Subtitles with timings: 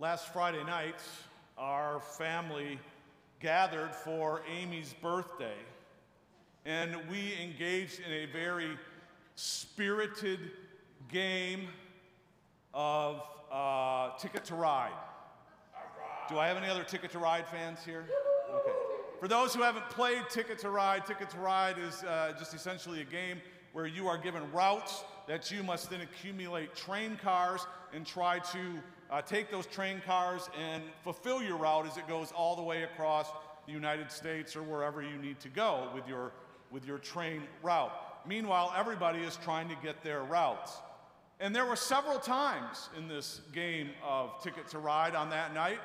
[0.00, 1.00] Last Friday night,
[1.56, 2.80] our family
[3.38, 5.54] gathered for Amy's birthday,
[6.66, 8.76] and we engaged in a very
[9.36, 10.40] spirited
[11.12, 11.68] game
[12.74, 13.22] of
[13.52, 14.90] uh, Ticket to Ride.
[16.28, 18.04] Do I have any other Ticket to Ride fans here?
[18.52, 18.72] Okay.
[19.20, 23.00] For those who haven't played Ticket to Ride, Ticket to Ride is uh, just essentially
[23.00, 23.40] a game
[23.72, 28.80] where you are given routes that you must then accumulate train cars and try to
[29.14, 32.82] uh, take those train cars and fulfill your route as it goes all the way
[32.82, 33.28] across
[33.64, 36.32] the United States or wherever you need to go with your,
[36.72, 37.92] with your train route.
[38.26, 40.72] Meanwhile, everybody is trying to get their routes.
[41.38, 45.78] And there were several times in this game of Ticket to Ride on that night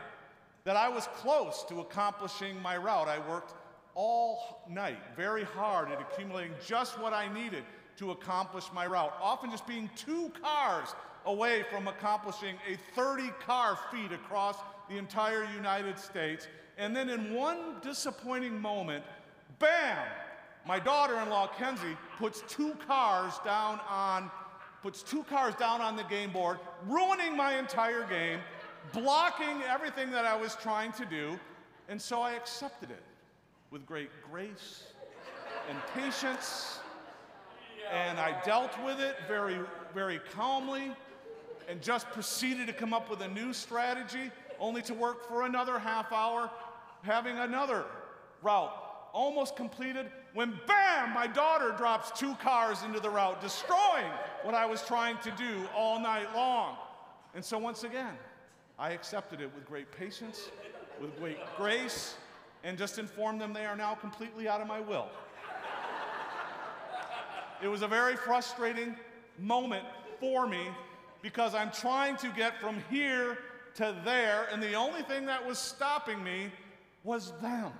[0.63, 3.07] that I was close to accomplishing my route.
[3.07, 3.53] I worked
[3.93, 7.63] all night very hard at accumulating just what I needed
[7.97, 10.95] to accomplish my route, often just being two cars
[11.25, 14.57] away from accomplishing a 30 car feat across
[14.89, 16.47] the entire United States.
[16.77, 19.03] And then in one disappointing moment,
[19.59, 20.07] bam,
[20.65, 24.31] my daughter-in-law Kenzie puts two cars down on
[24.81, 28.39] puts two cars down on the game board, ruining my entire game,
[28.93, 31.37] blocking everything that I was trying to do.
[31.89, 33.03] And so I accepted it
[33.71, 34.85] with great grace
[35.69, 36.79] and patience.
[37.91, 39.59] And I dealt with it very,
[39.93, 40.95] very calmly
[41.69, 45.77] and just proceeded to come up with a new strategy, only to work for another
[45.77, 46.49] half hour,
[47.03, 47.85] having another
[48.41, 48.73] route
[49.13, 54.11] almost completed when bam, my daughter drops two cars into the route, destroying
[54.43, 56.77] what I was trying to do all night long.
[57.33, 58.13] And so once again,
[58.77, 60.49] I accepted it with great patience,
[61.01, 62.15] with great grace,
[62.63, 65.07] and just informed them they are now completely out of my will.
[67.61, 68.95] It was a very frustrating
[69.37, 69.85] moment
[70.19, 70.67] for me
[71.21, 73.37] because I'm trying to get from here
[73.75, 76.51] to there, and the only thing that was stopping me
[77.03, 77.71] was them.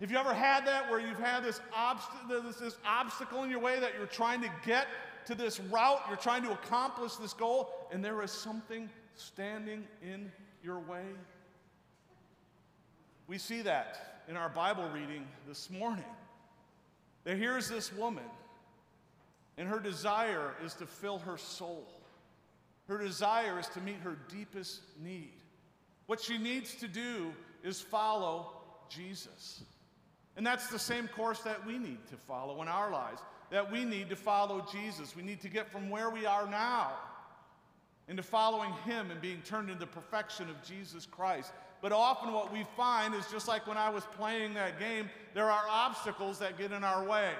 [0.00, 3.60] Have you ever had that where you've had this, obst- this, this obstacle in your
[3.60, 4.86] way that you're trying to get
[5.26, 10.30] to this route, you're trying to accomplish this goal, and there is something standing in
[10.62, 11.04] your way?
[13.26, 16.04] We see that in our Bible reading this morning.
[17.24, 18.24] That here's this woman,
[19.58, 21.86] and her desire is to fill her soul.
[22.88, 25.32] Her desire is to meet her deepest need.
[26.06, 27.32] What she needs to do
[27.64, 28.52] is follow
[28.88, 29.62] Jesus.
[30.36, 33.22] And that's the same course that we need to follow in our lives.
[33.50, 35.16] That we need to follow Jesus.
[35.16, 36.92] We need to get from where we are now
[38.08, 41.52] into following Him and being turned into the perfection of Jesus Christ.
[41.82, 45.50] But often, what we find is just like when I was playing that game, there
[45.50, 47.32] are obstacles that get in our way.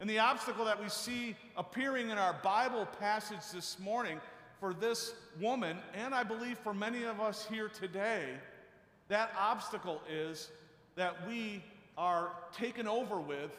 [0.00, 4.20] And the obstacle that we see appearing in our Bible passage this morning
[4.60, 8.34] for this woman, and I believe for many of us here today,
[9.08, 10.50] that obstacle is
[10.96, 11.62] that we
[11.96, 13.50] are taken over with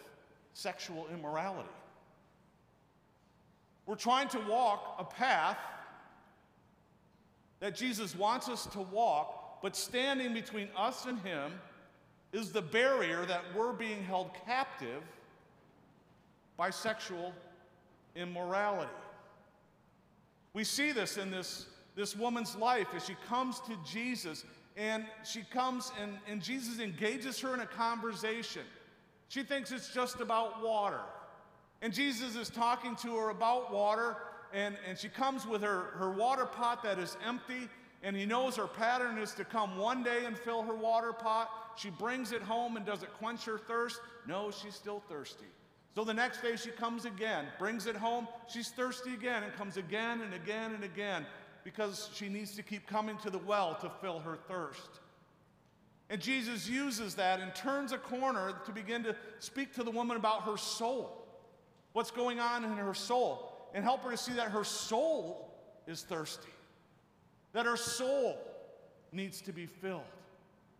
[0.53, 1.70] sexual immorality.
[3.88, 5.58] We're trying to walk a path
[7.62, 11.53] that Jesus wants us to walk, but standing between us and Him
[12.31, 15.02] is the barrier that we're being held captive
[16.57, 17.34] by sexual
[18.16, 18.91] immorality.
[20.53, 24.44] We see this in this, this woman's life as she comes to Jesus
[24.75, 28.63] and she comes and, and Jesus engages her in a conversation.
[29.29, 31.01] She thinks it's just about water.
[31.81, 34.17] And Jesus is talking to her about water,
[34.53, 37.69] and, and she comes with her, her water pot that is empty,
[38.03, 41.50] and he knows her pattern is to come one day and fill her water pot.
[41.75, 44.00] She brings it home and does it quench her thirst?
[44.28, 45.46] No, she's still thirsty.
[45.97, 49.78] So the next day she comes again, brings it home, she's thirsty again, and comes
[49.78, 51.25] again and again and again
[51.63, 55.00] because she needs to keep coming to the well to fill her thirst.
[56.12, 60.18] And Jesus uses that and turns a corner to begin to speak to the woman
[60.18, 61.25] about her soul.
[61.94, 63.53] What's going on in her soul?
[63.74, 65.52] and help her to see that her soul
[65.88, 66.53] is thirsty,
[67.53, 68.38] that her soul
[69.11, 70.03] needs to be filled,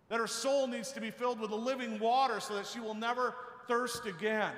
[0.10, 2.94] that her soul needs to be filled with the living water so that she will
[2.94, 3.34] never
[3.68, 4.54] thirst again.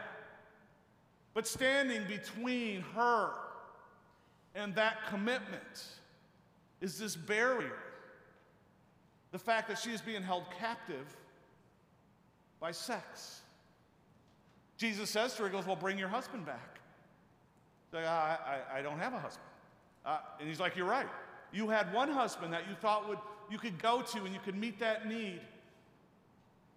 [1.34, 3.32] But standing between her
[4.56, 5.86] and that commitment
[6.82, 7.78] is this barrier
[9.32, 11.06] the fact that she is being held captive
[12.60, 13.42] by sex.
[14.78, 16.80] Jesus says to her, He goes, Well, bring your husband back.
[17.88, 18.38] She's Like, I,
[18.74, 19.46] I, I don't have a husband.
[20.06, 21.08] Uh, and he's like, You're right.
[21.52, 24.56] You had one husband that you thought would, you could go to and you could
[24.56, 25.42] meet that need.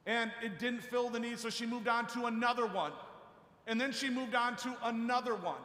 [0.04, 2.92] And it didn't fill the need, so she moved on to another one.
[3.66, 5.60] And then she moved on to another one.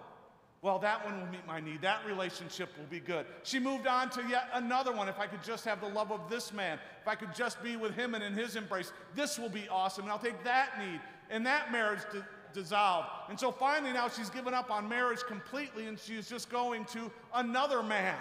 [0.62, 1.82] well, that one will meet my need.
[1.82, 3.26] That relationship will be good.
[3.44, 5.08] She moved on to yet another one.
[5.08, 7.76] If I could just have the love of this man, if I could just be
[7.76, 10.04] with him and in his embrace, this will be awesome.
[10.04, 11.00] And I'll take that need.
[11.30, 12.22] And that marriage di-
[12.54, 13.08] dissolved.
[13.30, 17.12] And so finally, now she's given up on marriage completely and she's just going to
[17.34, 18.18] another man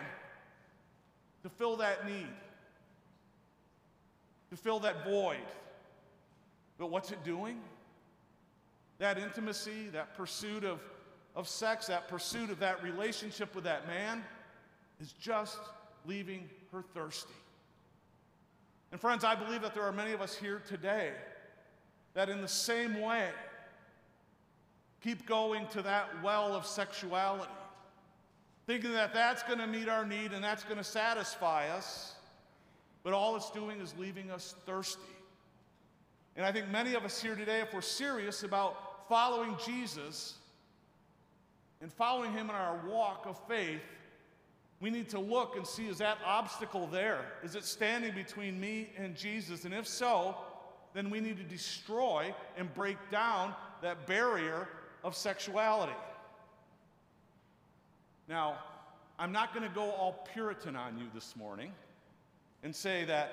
[1.43, 2.29] to fill that need,
[4.51, 5.39] to fill that void.
[6.79, 7.61] But what's it doing?
[8.99, 10.81] That intimacy, that pursuit of
[11.37, 14.25] of sex, that pursuit of that relationship with that man,
[15.01, 15.59] is just
[16.07, 17.35] leaving her thirsty.
[18.91, 21.13] And friends, I believe that there are many of us here today
[22.15, 23.29] that, in the same way,
[25.03, 27.53] keep going to that well of sexuality,
[28.67, 32.15] thinking that that's going to meet our need and that's going to satisfy us,
[33.03, 35.03] but all it's doing is leaving us thirsty.
[36.35, 40.35] And I think many of us here today, if we're serious about following Jesus,
[41.81, 43.83] and following Him in our walk of faith,
[44.81, 47.25] we need to look and see is that obstacle there?
[47.43, 49.65] Is it standing between me and Jesus?
[49.65, 50.37] And if so,
[50.95, 54.69] then we need to destroy and break down that barrier
[55.03, 55.93] of sexuality.
[58.29, 58.59] Now,
[59.19, 61.73] I'm not going to go all Puritan on you this morning
[62.63, 63.33] and say that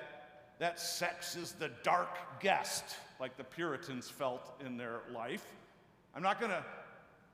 [0.60, 2.84] that sex is the dark guest,
[3.20, 5.46] like the Puritans felt in their life.
[6.16, 6.64] I'm not going to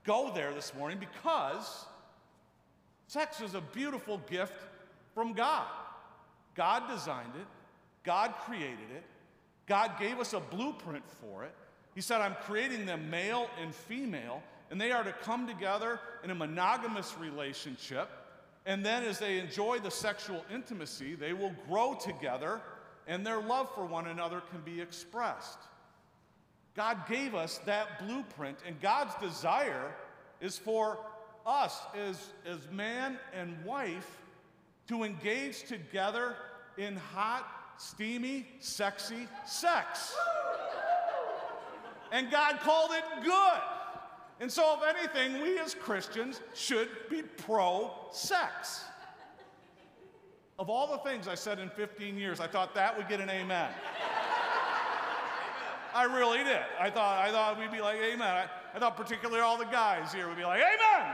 [0.04, 1.86] go there this morning because
[3.08, 4.54] sex is a beautiful gift
[5.14, 5.68] from God.
[6.56, 7.48] God designed it,
[8.04, 9.04] God created it,
[9.66, 11.54] God gave us a blueprint for it.
[11.96, 14.42] He said, I'm creating them male and female,
[14.72, 18.10] and they are to come together in a monogamous relationship.
[18.66, 22.62] And then, as they enjoy the sexual intimacy, they will grow together
[23.10, 25.58] and their love for one another can be expressed.
[26.80, 29.92] God gave us that blueprint, and God's desire
[30.40, 30.98] is for
[31.46, 34.10] us as, as man and wife
[34.88, 36.38] to engage together
[36.78, 37.46] in hot,
[37.76, 40.16] steamy, sexy sex.
[42.14, 43.62] And God called it good.
[44.40, 48.86] And so, if anything, we as Christians should be pro sex.
[50.58, 53.30] Of all the things I said in 15 years, I thought that would get an
[53.30, 53.70] amen.
[55.94, 56.62] I really did.
[56.80, 58.28] I thought, I thought we'd be like, amen.
[58.28, 58.46] I,
[58.76, 61.14] I thought particularly all the guys here would be like, amen.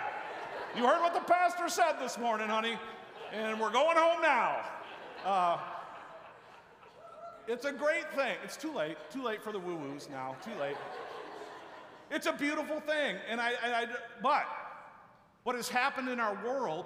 [0.75, 2.77] You heard what the pastor said this morning, honey,
[3.31, 4.57] and we're going home now.
[5.25, 5.57] Uh,
[7.47, 8.35] it's a great thing.
[8.43, 8.97] It's too late.
[9.11, 10.35] Too late for the woo woos now.
[10.43, 10.75] Too late.
[12.11, 13.15] It's a beautiful thing.
[13.29, 13.85] And I, and I,
[14.21, 14.45] but
[15.43, 16.85] what has happened in our world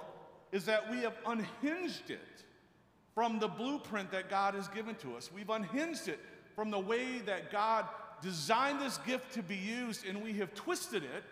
[0.52, 2.44] is that we have unhinged it
[3.14, 5.30] from the blueprint that God has given to us.
[5.34, 6.20] We've unhinged it
[6.60, 7.86] from the way that God
[8.20, 11.24] designed this gift to be used, and we have twisted it,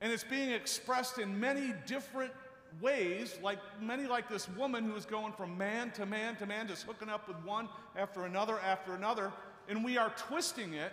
[0.00, 2.32] and it's being expressed in many different
[2.80, 6.66] ways, like many like this woman who is going from man to man to man,
[6.66, 9.30] just hooking up with one after another after another,
[9.68, 10.92] and we are twisting it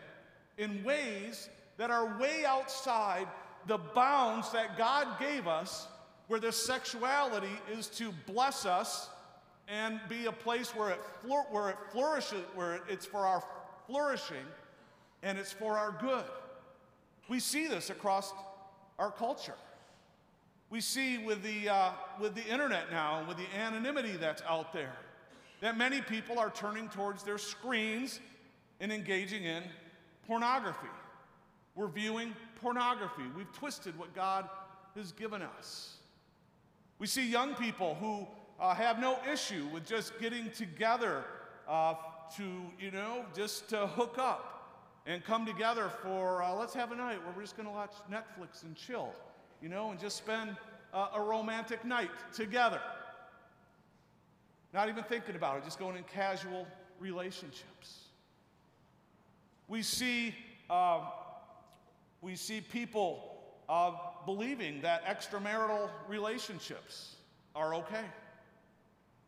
[0.59, 3.27] in ways that are way outside
[3.65, 5.87] the bounds that God gave us,
[6.27, 9.09] where this sexuality is to bless us
[9.69, 13.43] and be a place where it, where it flourishes, where it's for our
[13.87, 14.45] flourishing
[15.21, 16.25] and it's for our good.
[17.27, 18.33] We see this across
[18.97, 19.55] our culture.
[20.69, 24.73] We see with the, uh, with the internet now and with the anonymity that's out
[24.73, 24.95] there
[25.61, 28.19] that many people are turning towards their screens
[28.79, 29.63] and engaging in
[30.25, 30.87] pornography.
[31.75, 33.23] We're viewing pornography.
[33.35, 34.49] We've twisted what God
[34.95, 35.97] has given us.
[36.97, 38.27] We see young people who
[38.59, 41.23] uh, have no issue with just getting together
[41.67, 41.93] uh,
[42.37, 42.43] to,
[42.79, 44.59] you know, just to hook up
[45.05, 47.93] and come together for, uh, let's have a night where we're just going to watch
[48.11, 49.13] Netflix and chill,
[49.61, 50.55] you know, and just spend
[50.93, 52.81] uh, a romantic night together.
[54.73, 56.67] Not even thinking about it, just going in casual
[56.99, 57.99] relationships.
[59.67, 60.35] We see,
[60.69, 61.01] uh,
[62.21, 63.37] we see people
[63.67, 63.91] uh,
[64.25, 67.15] believing that extramarital relationships
[67.55, 68.03] are okay.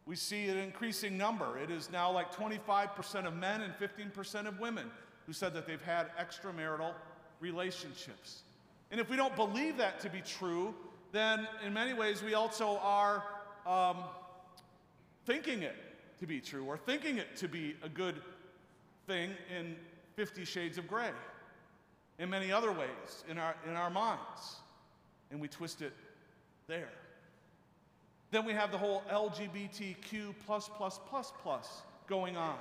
[0.06, 1.58] We see an increasing number.
[1.58, 4.90] It is now like 25% of men and 15% of women
[5.26, 6.94] who said that they've had extramarital
[7.40, 8.42] relationships.
[8.90, 10.74] And if we don't believe that to be true,
[11.12, 13.24] then in many ways we also are
[13.66, 13.98] um,
[15.26, 15.76] thinking it
[16.20, 18.22] to be true or thinking it to be a good
[19.08, 19.76] thing in
[20.16, 21.10] Fifty Shades of Grey,
[22.20, 24.58] in many other ways in our, in our minds.
[25.32, 25.94] And we twist it
[26.68, 26.90] there.
[28.32, 32.58] Then we have the whole LGBTQ plus plus plus plus going on.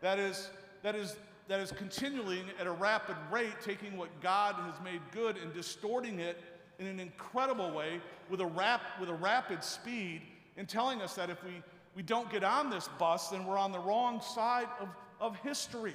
[0.00, 0.50] That is,
[0.82, 1.16] that is,
[1.48, 6.18] that is continuing at a rapid rate, taking what God has made good and distorting
[6.18, 6.42] it
[6.78, 10.22] in an incredible way with a, rap, with a rapid speed
[10.56, 11.62] and telling us that if we,
[11.94, 14.88] we don't get on this bus, then we're on the wrong side of,
[15.20, 15.94] of history.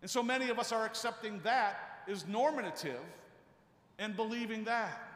[0.00, 3.00] And so many of us are accepting that as normative
[3.98, 5.09] and believing that.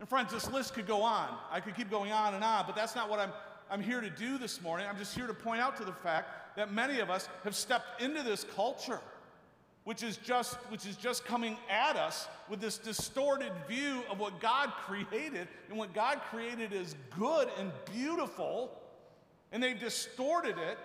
[0.00, 1.28] And friends, this list could go on.
[1.50, 3.30] I could keep going on and on, but that's not what I'm,
[3.70, 4.86] I'm here to do this morning.
[4.88, 8.00] I'm just here to point out to the fact that many of us have stepped
[8.00, 9.00] into this culture,
[9.84, 14.40] which is just, which is just coming at us with this distorted view of what
[14.40, 15.48] God created.
[15.68, 18.70] And what God created is good and beautiful.
[19.52, 20.78] And they've distorted it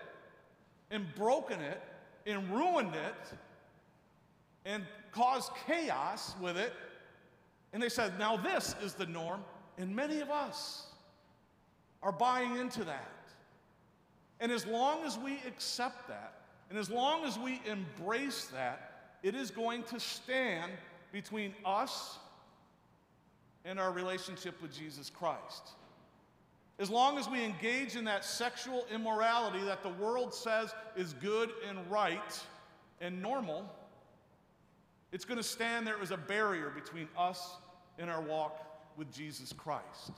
[0.92, 1.82] and broken it
[2.26, 3.38] and ruined it
[4.66, 6.74] and caused chaos with it.
[7.76, 9.42] And they said, now this is the norm.
[9.78, 10.88] And many of us
[12.02, 13.12] are buying into that.
[14.40, 16.36] And as long as we accept that,
[16.70, 20.72] and as long as we embrace that, it is going to stand
[21.12, 22.18] between us
[23.66, 25.72] and our relationship with Jesus Christ.
[26.80, 31.52] As long as we engage in that sexual immorality that the world says is good
[31.68, 32.42] and right
[33.02, 33.70] and normal,
[35.12, 37.58] it's going to stand there as a barrier between us
[37.98, 38.60] and our walk
[38.98, 40.12] with Jesus Christ.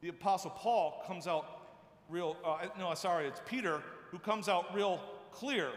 [0.00, 1.62] The Apostle Paul comes out
[2.08, 5.00] real, uh, no, sorry, it's Peter who comes out real
[5.32, 5.70] clear.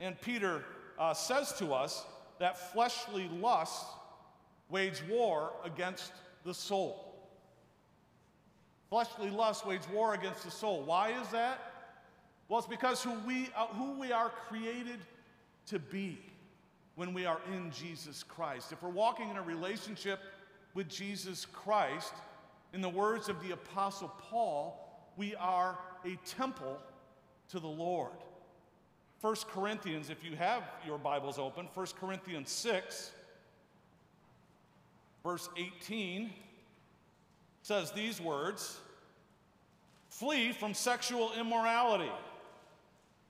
[0.00, 0.64] And Peter
[0.98, 2.04] uh, says to us
[2.38, 3.86] that fleshly lust
[4.68, 6.12] wage war against
[6.44, 7.14] the soul.
[8.88, 10.82] Fleshly lust wage war against the soul.
[10.82, 11.58] Why is that?
[12.48, 14.98] Well, it's because who we, uh, who we are created
[15.66, 16.18] to be
[17.00, 18.72] when we are in Jesus Christ.
[18.72, 20.20] If we're walking in a relationship
[20.74, 22.12] with Jesus Christ,
[22.74, 26.76] in the words of the Apostle Paul, we are a temple
[27.48, 28.12] to the Lord.
[29.22, 33.12] 1 Corinthians, if you have your Bibles open, 1 Corinthians 6,
[35.24, 36.28] verse 18
[37.62, 38.78] says these words
[40.10, 42.12] Flee from sexual immorality.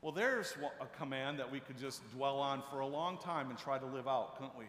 [0.03, 3.59] Well, there's a command that we could just dwell on for a long time and
[3.59, 4.65] try to live out, couldn't we?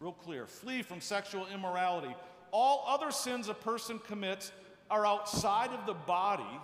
[0.00, 0.46] Real clear.
[0.46, 2.14] Flee from sexual immorality.
[2.50, 4.52] All other sins a person commits
[4.90, 6.60] are outside of the body,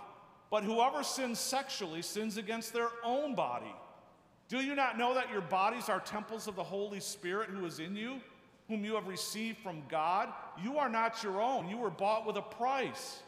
[0.49, 3.73] but whoever sins sexually sins against their own body.
[4.47, 7.79] Do you not know that your bodies are temples of the Holy Spirit who is
[7.79, 8.19] in you?
[8.67, 10.29] whom you have received from God,
[10.61, 11.69] you are not your own.
[11.69, 13.19] You were bought with a price.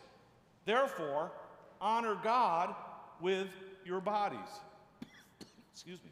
[0.65, 1.31] Therefore,
[1.79, 2.73] honor God
[3.21, 3.47] with
[3.87, 4.39] your bodies.
[5.71, 6.11] Excuse me.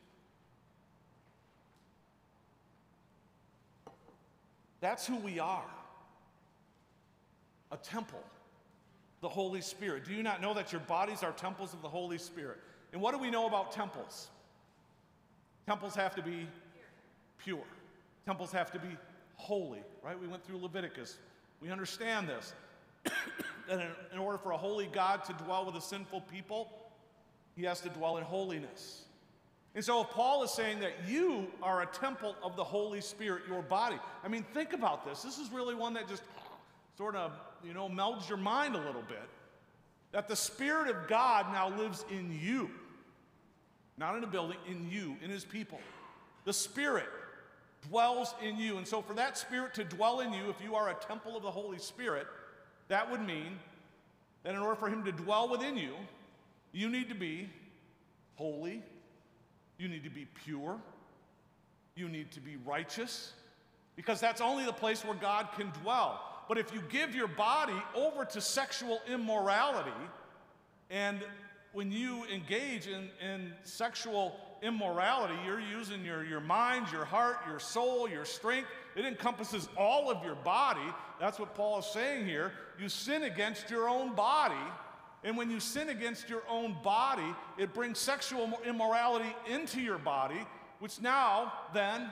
[4.80, 5.66] That's who we are
[7.72, 8.22] a temple,
[9.22, 10.06] the Holy Spirit.
[10.06, 12.60] Do you not know that your bodies are temples of the Holy Spirit?
[12.94, 14.30] And what do we know about temples?
[15.66, 16.48] Temples have to be
[17.38, 17.66] pure,
[18.26, 18.96] temples have to be
[19.36, 20.20] holy, right?
[20.20, 21.18] We went through Leviticus.
[21.60, 22.54] We understand this.
[23.68, 26.85] that in, in order for a holy God to dwell with a sinful people,
[27.56, 29.04] he has to dwell in holiness.
[29.74, 33.44] And so if Paul is saying that you are a temple of the Holy Spirit,
[33.48, 33.98] your body.
[34.24, 35.22] I mean, think about this.
[35.22, 36.24] This is really one that just
[36.98, 37.34] sort of,
[37.64, 39.28] you know, melds your mind a little bit.
[40.14, 42.70] That the Spirit of God now lives in you.
[43.98, 45.80] Not in a building, in you, in his people.
[46.46, 47.08] The Spirit
[47.90, 48.78] dwells in you.
[48.78, 51.44] And so, for that Spirit to dwell in you, if you are a temple of
[51.44, 52.28] the Holy Spirit,
[52.88, 53.60] that would mean
[54.44, 55.94] that in order for Him to dwell within you,
[56.76, 57.50] you need to be
[58.36, 58.84] holy,
[59.78, 60.78] you need to be pure,
[61.96, 63.34] you need to be righteous,
[63.96, 66.22] because that's only the place where God can dwell.
[66.48, 69.90] But if you give your body over to sexual immorality,
[70.90, 71.24] and
[71.72, 77.60] when you engage in, in sexual immorality, you're using your, your mind, your heart, your
[77.60, 78.68] soul, your strength.
[78.96, 80.88] It encompasses all of your body.
[81.20, 82.54] That's what Paul is saying here.
[82.80, 84.56] You sin against your own body.
[85.26, 90.40] And when you sin against your own body, it brings sexual immorality into your body,
[90.80, 92.10] which now then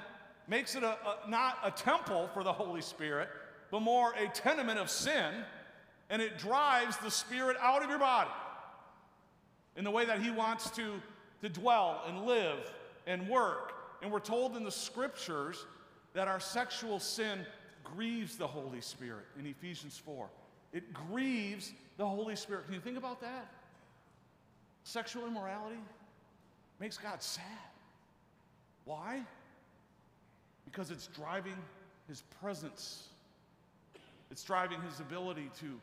[0.47, 3.29] makes it a, a, not a temple for the Holy Spirit,
[3.71, 5.31] but more a tenement of sin,
[6.09, 8.31] and it drives the Spirit out of your body
[9.77, 10.99] in the way that He wants to
[11.43, 12.71] to dwell and live
[13.05, 13.73] and work.
[14.01, 15.65] And we're told in the scriptures
[16.13, 17.45] that our sexual sin
[17.83, 20.29] grieves the Holy Spirit in Ephesians 4.
[20.73, 22.65] It grieves the Holy Spirit.
[22.65, 23.47] Can you think about that?
[24.83, 25.79] Sexual immorality
[26.79, 27.45] makes God sad.
[28.85, 29.21] Why?
[30.65, 31.55] Because it's driving
[32.07, 33.07] his presence.
[34.31, 35.79] It's driving his ability to,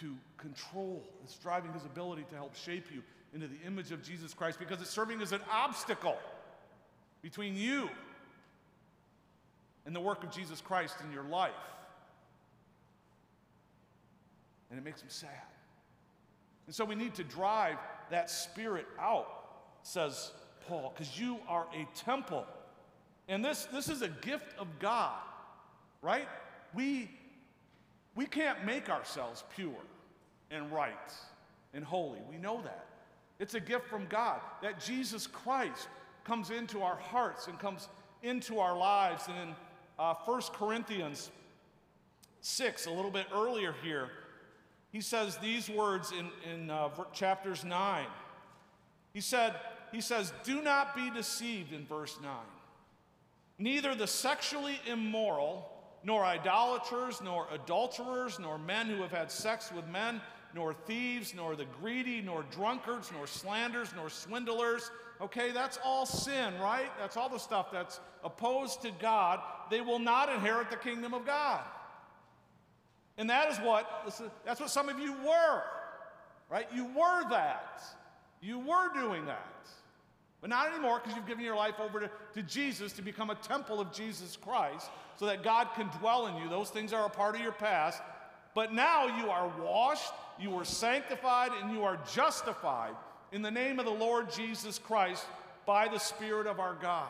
[0.00, 1.02] to control.
[1.24, 3.02] It's driving his ability to help shape you
[3.34, 6.16] into the image of Jesus Christ because it's serving as an obstacle
[7.22, 7.88] between you
[9.86, 11.50] and the work of Jesus Christ in your life.
[14.70, 15.30] And it makes them sad.
[16.66, 17.78] And so we need to drive
[18.10, 19.26] that spirit out,
[19.82, 20.32] says
[20.66, 22.46] Paul, because you are a temple.
[23.28, 25.16] And this, this is a gift of God,
[26.02, 26.28] right?
[26.74, 27.10] We,
[28.14, 29.72] we can't make ourselves pure
[30.50, 31.12] and right
[31.72, 32.20] and holy.
[32.30, 32.86] We know that.
[33.38, 35.88] It's a gift from God that Jesus Christ
[36.24, 37.88] comes into our hearts and comes
[38.22, 39.24] into our lives.
[39.28, 39.54] And in
[39.98, 41.30] uh, 1 Corinthians
[42.40, 44.10] 6, a little bit earlier here,
[44.90, 48.06] he says these words in, in uh, chapters 9.
[49.12, 49.54] He said,
[49.92, 52.30] he says, Do not be deceived in verse 9.
[53.58, 55.70] Neither the sexually immoral,
[56.04, 60.20] nor idolaters, nor adulterers, nor men who have had sex with men,
[60.54, 64.90] nor thieves, nor the greedy, nor drunkards, nor slanders, nor swindlers.
[65.20, 66.90] Okay, that's all sin, right?
[66.98, 69.40] That's all the stuff that's opposed to God.
[69.70, 71.60] They will not inherit the kingdom of God.
[73.18, 75.62] And that is what, that's what some of you were,
[76.48, 76.68] right?
[76.72, 77.82] You were that.
[78.40, 79.44] You were doing that.
[80.40, 83.34] But not anymore because you've given your life over to, to Jesus to become a
[83.34, 86.48] temple of Jesus Christ so that God can dwell in you.
[86.48, 88.00] Those things are a part of your past.
[88.54, 92.94] But now you are washed, you are sanctified, and you are justified
[93.32, 95.26] in the name of the Lord Jesus Christ
[95.66, 97.08] by the Spirit of our God.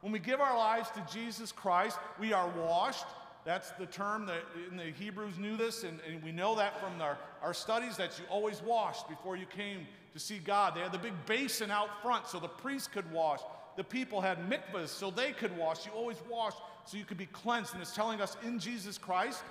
[0.00, 3.06] When we give our lives to Jesus Christ, we are washed,
[3.46, 7.00] that's the term that in the Hebrews knew this, and, and we know that from
[7.00, 10.74] our, our studies that you always washed before you came to see God.
[10.74, 13.38] They had the big basin out front so the priest could wash.
[13.76, 15.86] The people had mikvahs so they could wash.
[15.86, 17.72] You always washed so you could be cleansed.
[17.72, 19.44] And it's telling us in Jesus Christ,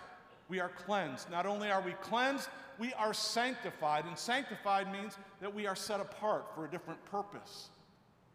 [0.49, 1.31] we are cleansed.
[1.31, 4.03] Not only are we cleansed, we are sanctified.
[4.05, 7.69] And sanctified means that we are set apart for a different purpose.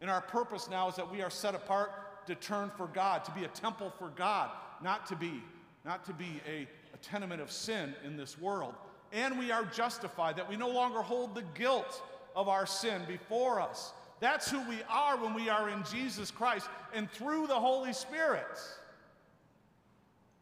[0.00, 3.30] And our purpose now is that we are set apart to turn for God, to
[3.32, 4.50] be a temple for God
[4.82, 5.42] not to be,
[5.84, 8.74] not to be a, a tenement of sin in this world.
[9.12, 12.02] And we are justified, that we no longer hold the guilt
[12.36, 13.92] of our sin before us.
[14.20, 18.46] That's who we are when we are in Jesus Christ and through the Holy Spirit.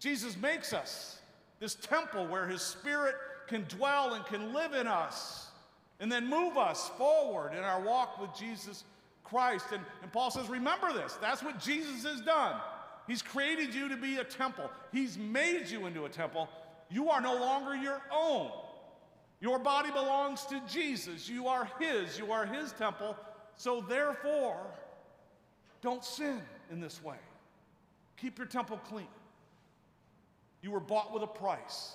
[0.01, 1.19] Jesus makes us
[1.61, 3.15] this temple where His Spirit
[3.47, 5.49] can dwell and can live in us
[6.01, 8.85] and then move us forward in our walk with Jesus
[9.25, 9.67] Christ.
[9.73, 11.19] And, and Paul says, Remember this.
[11.21, 12.57] That's what Jesus has done.
[13.09, 16.49] He's created you to be a temple, He's made you into a temple.
[16.91, 18.51] You are no longer your own.
[19.41, 21.29] Your body belongs to Jesus.
[21.29, 22.19] You are His.
[22.19, 23.17] You are His temple.
[23.57, 24.59] So, therefore,
[25.83, 26.41] don't sin
[26.71, 27.17] in this way.
[28.17, 29.07] Keep your temple clean.
[30.63, 31.95] You were bought with a price,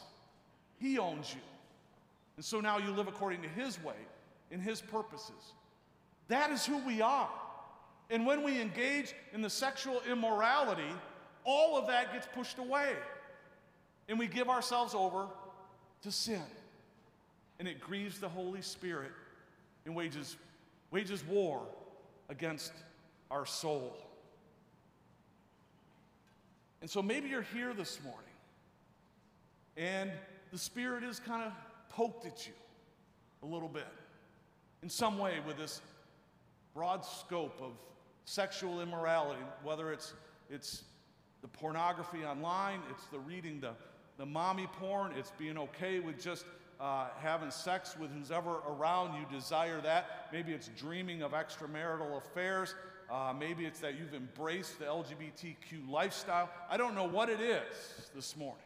[0.80, 1.42] He owns you.
[2.36, 3.96] And so now you live according to His way,
[4.52, 5.54] in His purposes.
[6.28, 7.30] That is who we are.
[8.14, 10.94] And when we engage in the sexual immorality,
[11.46, 12.92] all of that gets pushed away.
[14.08, 15.26] And we give ourselves over
[16.04, 16.44] to sin.
[17.58, 19.10] And it grieves the Holy Spirit
[19.88, 20.38] and wages,
[20.92, 21.64] wages war
[22.30, 22.72] against
[23.32, 23.98] our soul.
[26.82, 28.22] And so maybe you're here this morning
[29.76, 30.12] and
[30.52, 31.52] the Spirit is kind of
[31.90, 32.54] poked at you
[33.42, 33.88] a little bit
[34.84, 35.82] in some way with this
[36.76, 37.72] broad scope of
[38.26, 40.14] sexual immorality, whether it's,
[40.50, 40.84] it's
[41.42, 43.72] the pornography online, it's the reading the,
[44.18, 46.46] the mommy porn, it's being okay with just
[46.80, 50.28] uh, having sex with who's ever around you, desire that.
[50.32, 52.76] Maybe it's dreaming of extramarital affairs.
[53.12, 56.50] Uh, maybe it's that you've embraced the LGBTQ lifestyle.
[56.70, 58.64] I don't know what it is this morning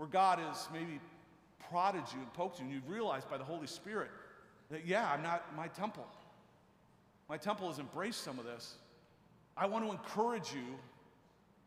[0.00, 0.98] where God has maybe
[1.68, 4.08] prodded you and poked you, and you've realized by the Holy Spirit
[4.70, 6.06] that, yeah, I'm not my temple.
[7.30, 8.74] My temple has embraced some of this.
[9.56, 10.74] I want to encourage you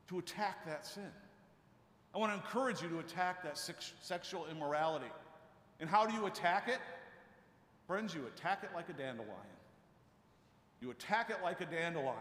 [0.09, 1.09] to attack that sin.
[2.13, 5.09] I want to encourage you to attack that sex- sexual immorality.
[5.79, 6.79] And how do you attack it?
[7.87, 9.31] Friends, you attack it like a dandelion.
[10.81, 12.17] You attack it like a dandelion.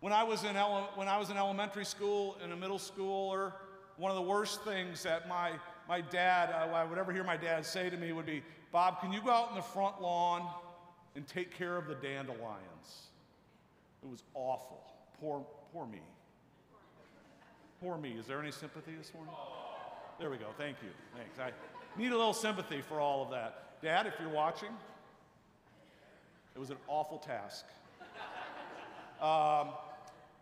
[0.00, 3.52] When I was in, ele- when I was in elementary school and a middle schooler,
[3.96, 5.52] one of the worst things that my,
[5.88, 8.42] my dad, uh, I would ever hear my dad say to me would be,
[8.72, 10.52] Bob, can you go out in the front lawn
[11.16, 13.08] and take care of the dandelions.
[14.02, 14.82] It was awful.
[15.20, 16.00] Poor, poor me.
[17.80, 18.12] Poor me.
[18.18, 19.34] Is there any sympathy this morning?
[20.18, 20.46] There we go.
[20.58, 20.90] Thank you.
[21.16, 21.38] Thanks.
[21.38, 23.80] I need a little sympathy for all of that.
[23.82, 24.70] Dad, if you're watching,
[26.54, 27.64] it was an awful task.
[29.20, 29.68] Um,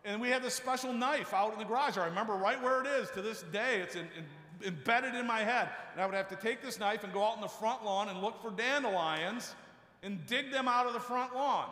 [0.05, 1.97] and we had this special knife out in the garage.
[1.97, 3.79] I remember right where it is to this day.
[3.81, 5.69] It's in, in, embedded in my head.
[5.93, 8.09] And I would have to take this knife and go out in the front lawn
[8.09, 9.55] and look for dandelions
[10.03, 11.69] and dig them out of the front lawn.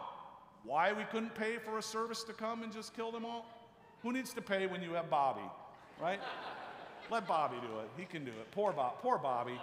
[0.63, 3.45] Why we couldn't pay for a service to come and just kill them all?
[4.01, 5.47] Who needs to pay when you have Bobby,
[6.01, 6.19] right?
[7.09, 7.89] Let Bobby do it.
[7.97, 8.49] He can do it.
[8.51, 9.59] Poor, Bob, poor Bobby.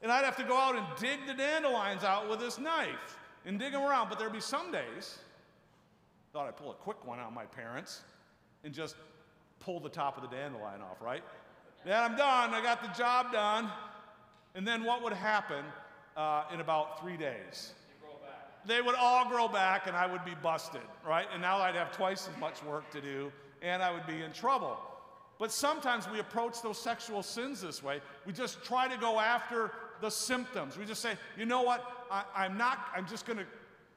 [0.00, 3.58] And I'd have to go out and dig the dandelions out with this knife and
[3.58, 4.08] dig them around.
[4.08, 5.18] But there'd be some days,
[6.32, 8.02] thought I'd pull a quick one on my parents
[8.64, 8.96] and just
[9.60, 11.22] pull the top of the dandelion off, right?
[11.84, 12.54] Then I'm done.
[12.54, 13.68] I got the job done.
[14.54, 15.64] And then what would happen
[16.16, 17.72] uh, in about three days?
[18.64, 21.26] They would all grow back and I would be busted, right?
[21.32, 24.32] And now I'd have twice as much work to do and I would be in
[24.32, 24.76] trouble.
[25.38, 28.00] But sometimes we approach those sexual sins this way.
[28.26, 30.78] We just try to go after the symptoms.
[30.78, 31.84] We just say, you know what?
[32.10, 33.46] I, am not, I'm just going to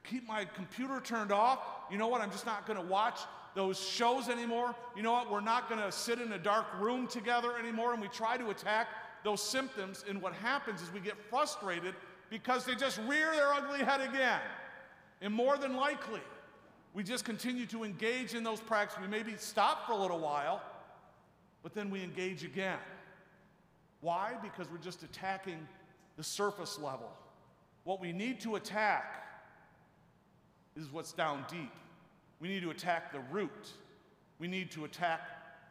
[0.02, 1.60] keep my computer turned off.
[1.90, 2.20] You know what?
[2.20, 3.20] I'm just not going to watch
[3.54, 4.74] those shows anymore.
[4.96, 5.30] You know what?
[5.30, 7.92] We're not going to sit in a dark room together anymore.
[7.92, 8.88] And we try to attack
[9.26, 10.04] those symptoms.
[10.08, 11.94] And what happens is we get frustrated
[12.30, 14.40] because they just rear their ugly head again.
[15.20, 16.20] And more than likely,
[16.94, 19.02] we just continue to engage in those practices.
[19.02, 20.62] We maybe stop for a little while
[21.66, 22.78] but then we engage again.
[24.00, 24.34] Why?
[24.40, 25.66] Because we're just attacking
[26.16, 27.10] the surface level.
[27.82, 29.26] What we need to attack
[30.76, 31.72] is what's down deep.
[32.38, 33.72] We need to attack the root.
[34.38, 35.22] We need to attack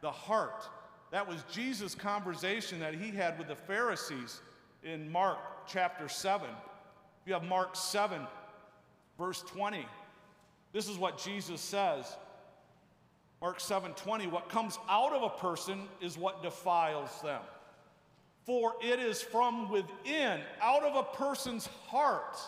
[0.02, 0.68] the heart.
[1.10, 4.40] That was Jesus' conversation that he had with the Pharisees
[4.82, 6.48] in Mark chapter 7.
[7.26, 8.20] You have Mark 7,
[9.18, 9.86] verse 20.
[10.72, 12.16] This is what Jesus says
[13.40, 17.42] Mark 7:20, what comes out of a person is what defiles them.
[18.44, 22.38] For it is from within, out of a person's heart,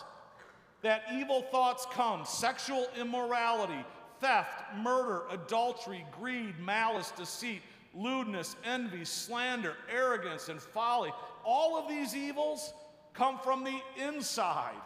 [0.81, 3.85] that evil thoughts come sexual immorality,
[4.19, 7.61] theft, murder, adultery, greed, malice, deceit,
[7.99, 11.11] lewdness, envy, slander, arrogance, and folly.
[11.43, 12.73] All of these evils
[13.13, 14.81] come from the inside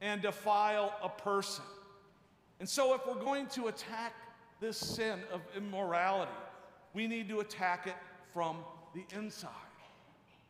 [0.00, 1.64] and defile a person.
[2.60, 4.14] And so, if we're going to attack
[4.62, 6.30] this sin of immorality.
[6.94, 7.96] We need to attack it
[8.32, 8.58] from
[8.94, 9.50] the inside.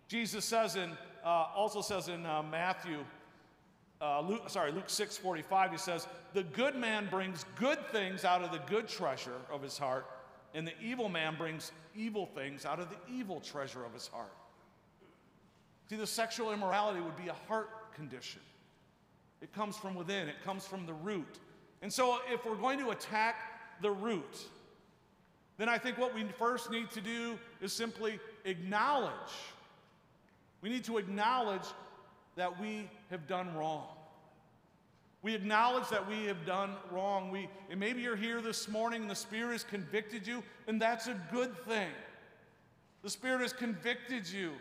[0.07, 0.91] Jesus says in,
[1.25, 2.99] uh, also says in uh, Matthew,
[4.03, 8.43] uh, Luke, sorry, Luke 6 45, he says, The good man brings good things out
[8.43, 10.05] of the good treasure of his heart,
[10.55, 14.33] and the evil man brings evil things out of the evil treasure of his heart.
[15.89, 18.41] See, the sexual immorality would be a heart condition.
[19.41, 21.39] It comes from within, it comes from the root.
[21.83, 23.37] And so, if we're going to attack
[23.81, 24.39] the root,
[25.59, 29.13] then I think what we first need to do is simply acknowledge.
[30.61, 31.67] We need to acknowledge
[32.37, 33.89] that we have done wrong.
[35.23, 37.31] We acknowledge that we have done wrong.
[37.31, 41.07] We, and maybe you're here this morning and the Spirit has convicted you, and that's
[41.07, 41.91] a good thing.
[43.03, 44.53] The Spirit has convicted you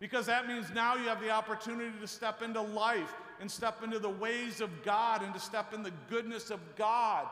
[0.00, 3.98] because that means now you have the opportunity to step into life and step into
[3.98, 7.26] the ways of God and to step in the goodness of God.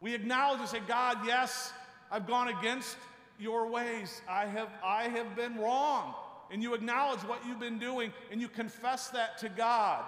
[0.00, 1.72] We acknowledge and say, God, yes,
[2.10, 2.96] I've gone against
[3.38, 4.20] your ways.
[4.28, 6.14] I have, I have been wrong.
[6.50, 10.04] And you acknowledge what you've been doing and you confess that to God.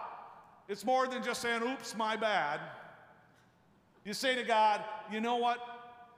[0.69, 2.61] It's more than just saying, oops, my bad.
[4.05, 5.59] You say to God, you know what?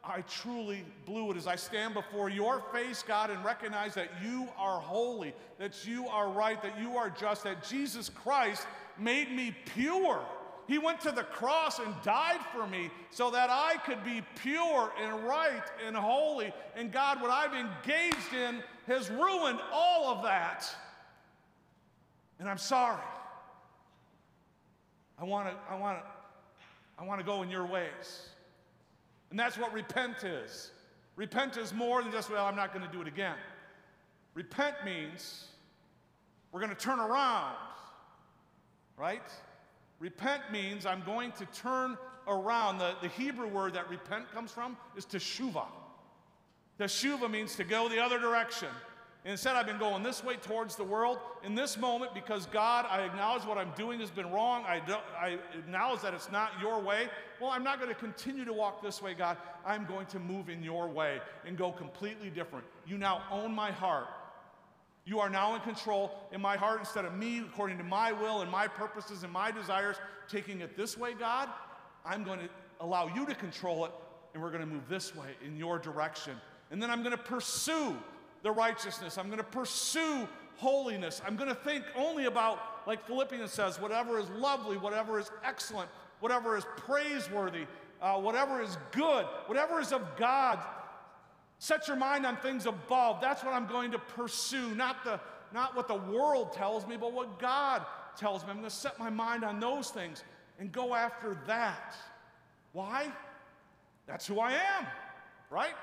[0.05, 4.49] I truly blew it as I stand before your face, God, and recognize that you
[4.57, 8.67] are holy, that you are right, that you are just, that Jesus Christ
[8.99, 10.21] made me pure.
[10.67, 14.93] He went to the cross and died for me so that I could be pure
[15.03, 16.53] and right and holy.
[16.77, 20.69] And God, what I've engaged in has ruined all of that.
[22.39, 23.03] And I'm sorry.
[25.21, 26.05] I want to I want to
[26.99, 28.29] I want to go in your ways.
[29.31, 30.73] And that's what repent is.
[31.17, 33.37] Repent is more than just, well, I'm not going to do it again.
[34.35, 35.47] Repent means
[36.53, 37.57] we're going to turn around,
[38.97, 39.31] right?
[39.99, 42.79] Repent means I'm going to turn around.
[42.79, 45.67] The, the Hebrew word that repent comes from is teshuva.
[46.79, 48.69] Teshuva means to go the other direction.
[49.29, 51.19] Instead, I've been going this way towards the world.
[51.45, 54.65] In this moment, because God, I acknowledge what I'm doing has been wrong.
[54.67, 54.81] I,
[55.21, 57.09] I acknowledge that it's not your way.
[57.39, 59.37] Well, I'm not going to continue to walk this way, God.
[59.67, 62.65] I'm going to move in your way and go completely different.
[62.87, 64.07] You now own my heart.
[65.05, 68.41] You are now in control in my heart instead of me, according to my will
[68.41, 71.51] and my purposes and my desires, taking it this way, God.
[72.03, 72.49] I'm going to
[72.81, 73.93] allow you to control it,
[74.33, 76.33] and we're going to move this way in your direction.
[76.71, 77.95] And then I'm going to pursue
[78.43, 79.19] the righteousness.
[79.19, 81.21] I'm going to pursue holiness.
[81.27, 85.91] I'm going to think only about, like Philippians says, whatever is lovely, whatever is excellent,
[86.21, 87.67] whatever is praiseworthy,
[88.03, 90.59] uh, whatever is good, whatever is of God,
[91.59, 93.21] Set your mind on things above.
[93.21, 95.21] That's what I'm going to pursue, not, the,
[95.53, 97.85] not what the world tells me, but what God
[98.17, 98.51] tells me.
[98.51, 100.23] I'm going to set my mind on those things
[100.61, 101.97] and go after that.
[102.73, 103.13] Why?
[104.07, 104.87] That's who I am,
[105.51, 105.75] right?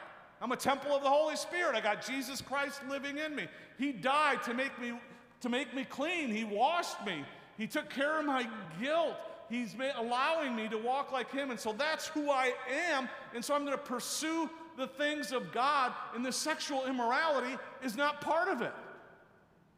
[0.42, 1.76] I'm a temple of the Holy Spirit.
[1.76, 3.48] I got Jesus Christ living in me.
[3.78, 4.94] He died to make me
[5.42, 6.30] to make me clean.
[6.30, 7.24] He washed me.
[7.58, 8.48] He took care of my
[8.82, 9.16] guilt.
[9.50, 11.52] He's allowing me to walk like him.
[11.52, 12.54] And so that's who I
[12.92, 13.08] am.
[13.34, 17.96] And so I'm going to pursue the things of God, and the sexual immorality is
[17.96, 18.74] not part of it.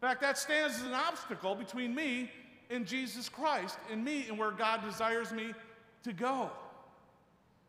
[0.01, 2.31] In fact, that stands as an obstacle between me
[2.69, 5.53] and Jesus Christ, and me and where God desires me
[6.03, 6.49] to go.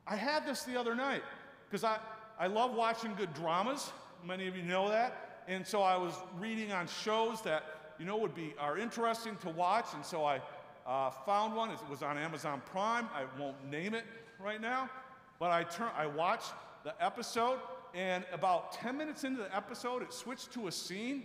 [0.06, 1.22] I had this the other night
[1.68, 1.98] because I,
[2.38, 3.90] I love watching good dramas.
[4.24, 5.42] Many of you know that.
[5.48, 7.64] And so I was reading on shows that,
[7.98, 9.86] you know, would be are interesting to watch.
[9.94, 10.40] And so I
[10.86, 11.70] uh, found one.
[11.70, 13.08] It was on Amazon Prime.
[13.14, 14.04] I won't name it
[14.38, 14.88] right now.
[15.38, 16.52] But I, turn, I watched
[16.84, 17.58] the episode,
[17.94, 21.24] and about 10 minutes into the episode, it switched to a scene,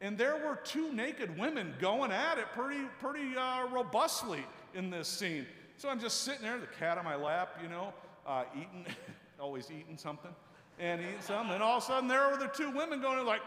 [0.00, 5.08] and there were two naked women going at it pretty, pretty uh, robustly in this
[5.08, 5.46] scene.
[5.78, 7.92] So I'm just sitting there, the cat on my lap, you know,
[8.26, 8.86] uh, eating,
[9.40, 10.34] always eating something,
[10.78, 13.40] and eating something, and all of a sudden there were the two women going like,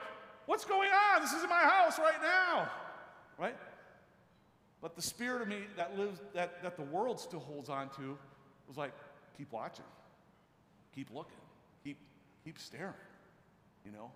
[0.46, 1.22] what's going on?
[1.22, 2.70] This is in my house right now,
[3.38, 3.56] right?
[4.82, 8.18] But the spirit of me that lives, that, that the world still holds on to,
[8.68, 8.94] was like,
[9.38, 9.86] keep watching,
[10.96, 11.38] keep looking,
[11.84, 11.98] keep,
[12.44, 12.94] keep staring.
[13.86, 14.12] You know,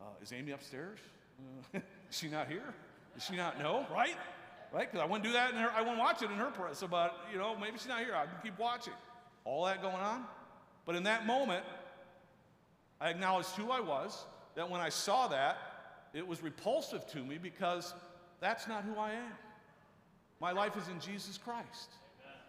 [0.00, 0.98] uh, is Amy upstairs?
[1.74, 1.78] Uh,
[2.10, 2.74] is she not here?
[3.14, 3.86] Does she not know?
[3.92, 4.16] Right?
[4.72, 4.90] Right?
[4.90, 6.88] Because I wouldn't do that in her, I wouldn't watch it in her presence.
[6.90, 8.14] But, you know, maybe she's not here.
[8.14, 8.92] I can keep watching.
[9.44, 10.24] All that going on.
[10.84, 11.64] But in that moment,
[13.00, 15.56] I acknowledged who I was, that when I saw that,
[16.12, 17.94] it was repulsive to me because
[18.40, 19.32] that's not who I am.
[20.40, 21.90] My life is in Jesus Christ.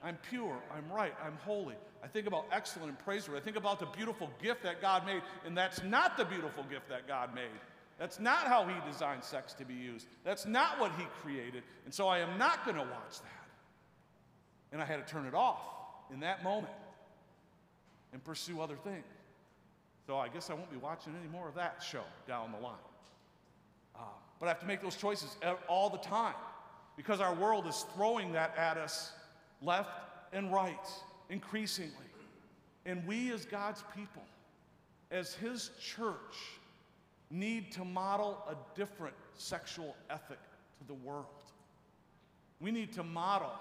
[0.02, 1.76] I'm pure, I'm right, I'm holy.
[2.04, 3.42] I think about excellent and praiseworthy.
[3.42, 6.88] I think about the beautiful gift that God made, and that's not the beautiful gift
[6.90, 7.60] that God made.
[7.98, 10.08] That's not how He designed sex to be used.
[10.24, 11.64] That's not what He created.
[11.84, 13.48] And so I am not going to watch that.
[14.72, 15.60] And I had to turn it off
[16.14, 16.74] in that moment
[18.14, 19.04] and pursue other things.
[20.10, 22.74] So I guess I won't be watching any more of that show down the line.
[23.96, 24.00] Uh,
[24.40, 26.34] but I have to make those choices all the time
[26.98, 29.12] because our world is throwing that at us
[29.62, 29.92] left
[30.34, 30.88] and right
[31.30, 31.94] increasingly.
[32.88, 34.24] And we, as God's people,
[35.12, 36.58] as His church,
[37.30, 40.40] need to model a different sexual ethic
[40.80, 41.26] to the world.
[42.60, 43.52] We need to model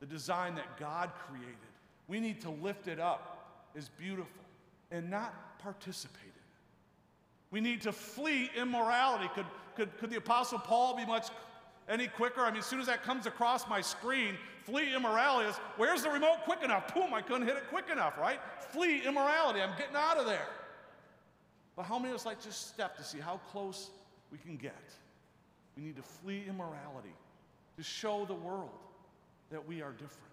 [0.00, 1.56] the design that God created.
[2.08, 4.45] We need to lift it up as beautiful
[4.90, 7.50] and not participate in it.
[7.50, 9.28] We need to flee immorality.
[9.34, 9.46] Could,
[9.76, 11.28] could, could the Apostle Paul be much
[11.88, 12.40] any quicker?
[12.40, 16.10] I mean, as soon as that comes across my screen, flee immorality is where's the
[16.10, 16.94] remote quick enough?
[16.94, 18.40] Boom, I couldn't hit it quick enough, right?
[18.70, 19.60] Flee immorality.
[19.60, 20.48] I'm getting out of there.
[21.76, 23.90] But how many of us like just step to see how close
[24.32, 24.74] we can get?
[25.76, 27.14] We need to flee immorality
[27.76, 28.70] to show the world
[29.50, 30.32] that we are different.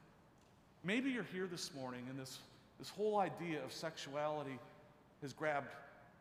[0.84, 2.40] Maybe you're here this morning in this,
[2.84, 4.60] this whole idea of sexuality
[5.22, 5.70] has grabbed,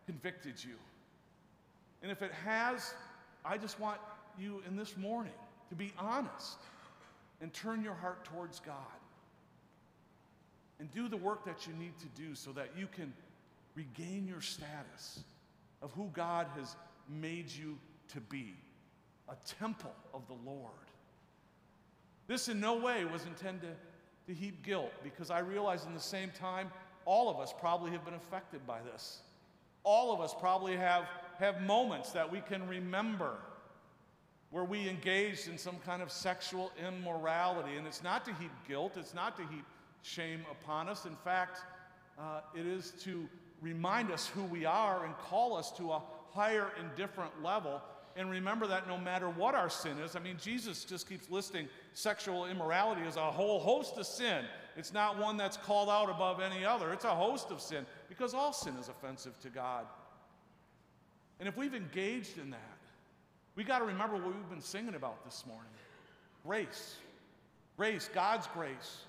[0.06, 0.76] convicted you.
[2.02, 2.94] And if it has,
[3.44, 3.98] I just want
[4.38, 5.32] you in this morning
[5.70, 6.58] to be honest
[7.40, 8.76] and turn your heart towards God
[10.78, 13.12] and do the work that you need to do so that you can
[13.74, 15.24] regain your status
[15.82, 16.76] of who God has
[17.08, 17.76] made you
[18.12, 18.54] to be
[19.28, 20.70] a temple of the Lord.
[22.28, 23.74] This in no way was intended
[24.26, 26.70] to heap guilt because I realize in the same time,
[27.04, 29.20] all of us probably have been affected by this.
[29.84, 31.06] All of us probably have,
[31.38, 33.36] have moments that we can remember
[34.50, 37.76] where we engaged in some kind of sexual immorality.
[37.76, 39.64] And it's not to heap guilt, it's not to heap
[40.02, 41.06] shame upon us.
[41.06, 41.60] In fact,
[42.18, 43.28] uh, it is to
[43.60, 47.80] remind us who we are and call us to a higher and different level.
[48.14, 51.66] And remember that no matter what our sin is, I mean, Jesus just keeps listing
[51.94, 54.44] sexual immorality is a whole host of sin.
[54.76, 58.34] It's not one that's called out above any other, it's a host of sin because
[58.34, 59.86] all sin is offensive to God.
[61.38, 62.78] And if we've engaged in that,
[63.54, 65.70] we got to remember what we've been singing about this morning
[66.44, 66.96] grace.
[67.76, 69.04] Grace, God's grace.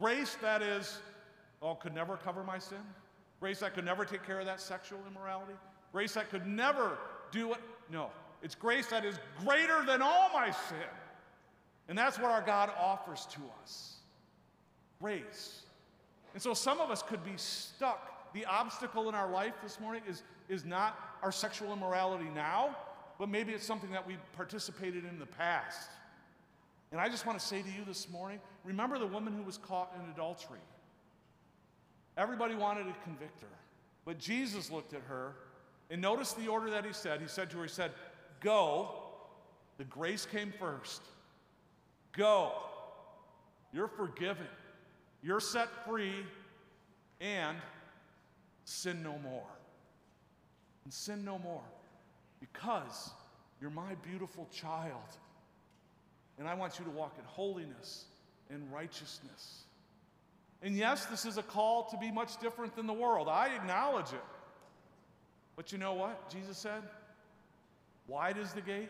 [0.00, 0.98] Grace that is,
[1.62, 2.78] oh, could never cover my sin.
[3.40, 5.54] Grace that could never take care of that sexual immorality.
[5.92, 6.98] Grace that could never
[7.30, 7.60] do it.
[7.90, 8.10] No,
[8.42, 10.78] it's grace that is greater than all my sin.
[11.90, 13.96] And that's what our God offers to us
[15.00, 15.62] grace.
[16.34, 18.32] And so some of us could be stuck.
[18.32, 22.76] The obstacle in our life this morning is, is not our sexual immorality now,
[23.18, 25.90] but maybe it's something that we participated in, the past.
[26.92, 29.58] And I just want to say to you this morning remember the woman who was
[29.58, 30.60] caught in adultery.
[32.16, 33.48] Everybody wanted to convict her.
[34.04, 35.32] But Jesus looked at her
[35.90, 37.20] and noticed the order that he said.
[37.20, 37.90] He said to her, He said,
[38.40, 38.94] Go.
[39.78, 41.00] The grace came first.
[42.12, 42.52] Go.
[43.72, 44.46] You're forgiven.
[45.22, 46.14] You're set free.
[47.20, 47.56] and
[48.64, 49.42] sin no more.
[50.84, 51.62] And sin no more
[52.40, 53.10] because
[53.60, 55.18] you're my beautiful child.
[56.38, 58.06] And I want you to walk in holiness
[58.48, 59.64] and righteousness.
[60.62, 63.28] And yes, this is a call to be much different than the world.
[63.28, 64.24] I acknowledge it.
[65.56, 66.30] But you know what?
[66.30, 66.82] Jesus said,
[68.08, 68.88] Wide is the gate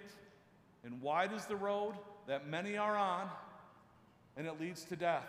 [0.84, 1.94] and wide is the road
[2.30, 3.28] that many are on,
[4.36, 5.26] and it leads to death.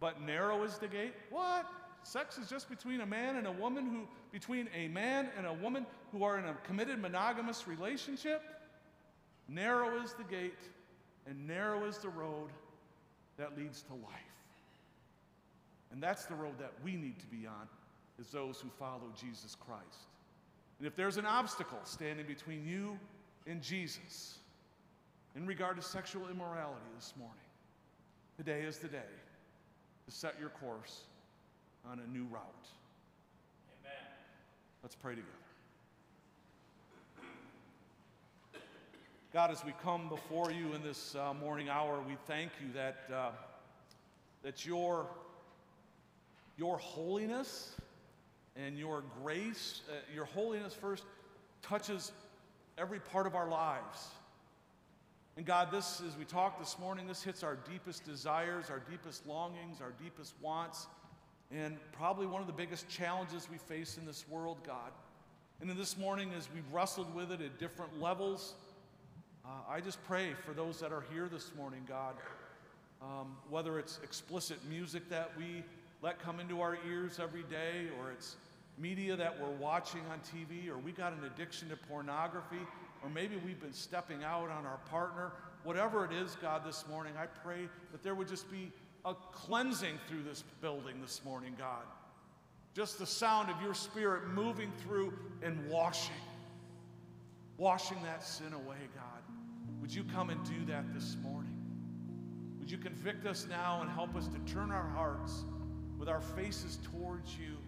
[0.00, 1.14] But narrow is the gate.
[1.30, 1.64] What?
[2.02, 4.00] Sex is just between a man and a woman who,
[4.32, 8.42] between a man and a woman who are in a committed monogamous relationship?
[9.48, 10.58] Narrow is the gate
[11.24, 12.50] and narrow is the road
[13.38, 14.10] that leads to life.
[15.92, 17.68] And that's the road that we need to be on
[18.18, 20.08] as those who follow Jesus Christ.
[20.80, 22.98] And if there's an obstacle standing between you
[23.46, 24.38] and Jesus
[25.36, 27.36] in regard to sexual immorality this morning,
[28.36, 28.98] today is the day
[30.06, 31.02] to set your course
[31.90, 32.68] on a new route.
[33.82, 34.06] Amen.
[34.82, 35.30] Let's pray together.
[39.32, 42.98] God, as we come before you in this uh, morning hour, we thank you that,
[43.12, 43.30] uh,
[44.44, 45.08] that your,
[46.56, 47.72] your holiness
[48.54, 51.02] and your grace, uh, your holiness first,
[51.62, 52.12] touches
[52.78, 54.06] every part of our lives.
[55.36, 59.26] And God, this, as we talk this morning, this hits our deepest desires, our deepest
[59.26, 60.86] longings, our deepest wants,
[61.50, 64.92] and probably one of the biggest challenges we face in this world, God.
[65.60, 68.54] And in this morning, as we've wrestled with it at different levels,
[69.44, 72.14] uh, I just pray for those that are here this morning, God,
[73.02, 75.64] um, whether it's explicit music that we
[76.00, 78.36] let come into our ears every day, or it's
[78.78, 82.60] media that we're watching on TV, or we got an addiction to pornography,
[83.04, 85.32] or maybe we've been stepping out on our partner.
[85.62, 88.72] Whatever it is, God, this morning, I pray that there would just be
[89.04, 91.82] a cleansing through this building this morning, God.
[92.74, 95.12] Just the sound of your spirit moving through
[95.42, 96.14] and washing,
[97.58, 99.22] washing that sin away, God.
[99.82, 101.52] Would you come and do that this morning?
[102.58, 105.44] Would you convict us now and help us to turn our hearts
[105.98, 107.58] with our faces towards you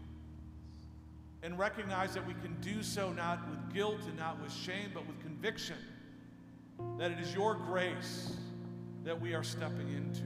[1.42, 5.06] and recognize that we can do so not with guilt and not with shame, but
[5.06, 5.15] with
[5.46, 5.76] conviction
[6.98, 8.32] that it is your grace
[9.04, 10.24] that we are stepping into.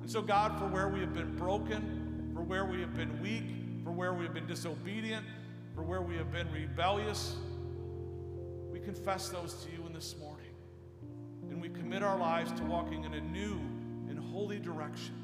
[0.00, 3.44] And so, God, for where we have been broken, for where we have been weak,
[3.84, 5.24] for where we have been disobedient,
[5.76, 7.36] for where we have been rebellious,
[8.72, 10.54] we confess those to you in this morning
[11.48, 13.60] and we commit our lives to walking in a new
[14.08, 15.14] and holy direction.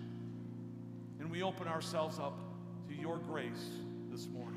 [1.18, 2.38] And we open ourselves up
[2.87, 3.66] to your grace
[4.12, 4.56] this morning.